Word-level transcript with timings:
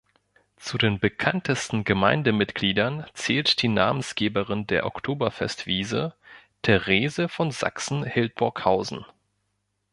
Zu 0.55 0.79
den 0.79 0.99
bekanntesten 0.99 1.83
Gemeindemitgliedern 1.83 3.05
zählt 3.13 3.61
die 3.61 3.67
Namensgeberin 3.67 4.65
der 4.65 4.87
Oktoberfest-Wiese 4.87 6.15
Therese 6.63 7.29
von 7.29 7.51
Sachsen-Hildburghausen. 7.51 9.05